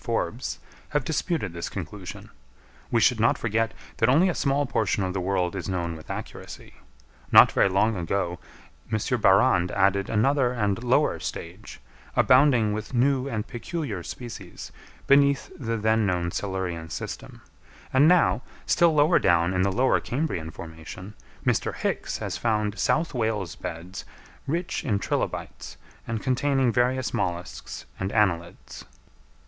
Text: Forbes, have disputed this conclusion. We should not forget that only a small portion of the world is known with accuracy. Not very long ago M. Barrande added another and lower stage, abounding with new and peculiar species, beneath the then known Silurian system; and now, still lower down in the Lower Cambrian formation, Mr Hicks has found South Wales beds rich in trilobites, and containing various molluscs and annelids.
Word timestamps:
Forbes, 0.03 0.57
have 0.89 1.03
disputed 1.03 1.53
this 1.53 1.69
conclusion. 1.69 2.31
We 2.89 2.99
should 2.99 3.19
not 3.19 3.37
forget 3.37 3.71
that 3.97 4.09
only 4.09 4.29
a 4.29 4.33
small 4.33 4.65
portion 4.65 5.03
of 5.03 5.13
the 5.13 5.21
world 5.21 5.55
is 5.55 5.69
known 5.69 5.95
with 5.95 6.09
accuracy. 6.09 6.73
Not 7.31 7.51
very 7.51 7.69
long 7.69 7.95
ago 7.95 8.39
M. 8.91 8.97
Barrande 9.21 9.71
added 9.75 10.09
another 10.09 10.53
and 10.53 10.83
lower 10.83 11.19
stage, 11.19 11.79
abounding 12.15 12.73
with 12.73 12.95
new 12.95 13.27
and 13.29 13.45
peculiar 13.45 14.01
species, 14.01 14.71
beneath 15.05 15.51
the 15.55 15.77
then 15.77 16.07
known 16.07 16.31
Silurian 16.31 16.89
system; 16.89 17.43
and 17.93 18.07
now, 18.07 18.41
still 18.65 18.95
lower 18.95 19.19
down 19.19 19.53
in 19.53 19.61
the 19.61 19.71
Lower 19.71 19.99
Cambrian 19.99 20.49
formation, 20.49 21.13
Mr 21.45 21.75
Hicks 21.75 22.17
has 22.17 22.37
found 22.37 22.79
South 22.79 23.13
Wales 23.13 23.53
beds 23.55 24.03
rich 24.47 24.83
in 24.83 24.97
trilobites, 24.97 25.77
and 26.07 26.23
containing 26.23 26.71
various 26.71 27.11
molluscs 27.11 27.85
and 27.99 28.11
annelids. 28.11 28.83